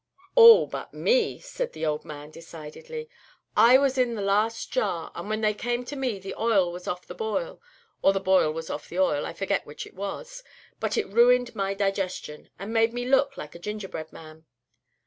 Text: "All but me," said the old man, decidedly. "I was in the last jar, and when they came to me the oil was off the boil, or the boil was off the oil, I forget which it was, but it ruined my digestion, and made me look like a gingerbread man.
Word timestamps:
"All 0.33 0.65
but 0.65 0.95
me," 0.95 1.37
said 1.39 1.73
the 1.73 1.85
old 1.85 2.03
man, 2.05 2.31
decidedly. 2.31 3.07
"I 3.55 3.77
was 3.77 3.99
in 3.99 4.15
the 4.15 4.23
last 4.23 4.71
jar, 4.71 5.11
and 5.13 5.29
when 5.29 5.41
they 5.41 5.53
came 5.53 5.85
to 5.85 5.95
me 5.95 6.17
the 6.17 6.33
oil 6.39 6.71
was 6.71 6.87
off 6.87 7.05
the 7.05 7.13
boil, 7.13 7.61
or 8.01 8.11
the 8.11 8.19
boil 8.19 8.51
was 8.51 8.71
off 8.71 8.89
the 8.89 8.97
oil, 8.97 9.27
I 9.27 9.33
forget 9.33 9.63
which 9.63 9.85
it 9.85 9.93
was, 9.93 10.43
but 10.79 10.97
it 10.97 11.07
ruined 11.13 11.53
my 11.53 11.75
digestion, 11.75 12.49
and 12.57 12.73
made 12.73 12.93
me 12.95 13.05
look 13.05 13.37
like 13.37 13.53
a 13.53 13.59
gingerbread 13.59 14.11
man. 14.11 14.47